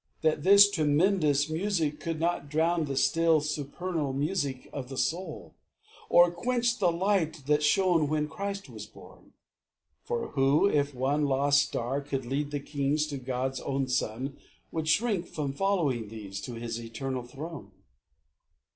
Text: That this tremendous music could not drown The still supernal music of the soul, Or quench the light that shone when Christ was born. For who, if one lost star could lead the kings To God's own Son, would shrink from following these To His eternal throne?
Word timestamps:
That 0.23 0.41
this 0.41 0.67
tremendous 0.67 1.47
music 1.47 1.99
could 1.99 2.19
not 2.19 2.49
drown 2.49 2.85
The 2.85 2.95
still 2.97 3.39
supernal 3.39 4.13
music 4.13 4.67
of 4.73 4.89
the 4.89 4.97
soul, 4.97 5.53
Or 6.09 6.31
quench 6.31 6.79
the 6.79 6.91
light 6.91 7.43
that 7.45 7.61
shone 7.61 8.07
when 8.07 8.27
Christ 8.27 8.67
was 8.67 8.87
born. 8.87 9.33
For 10.03 10.29
who, 10.29 10.67
if 10.67 10.95
one 10.95 11.25
lost 11.27 11.61
star 11.67 12.01
could 12.01 12.25
lead 12.25 12.49
the 12.49 12.59
kings 12.59 13.05
To 13.09 13.17
God's 13.19 13.59
own 13.59 13.87
Son, 13.87 14.39
would 14.71 14.87
shrink 14.87 15.27
from 15.27 15.53
following 15.53 16.07
these 16.07 16.41
To 16.41 16.55
His 16.55 16.79
eternal 16.81 17.21
throne? 17.21 17.69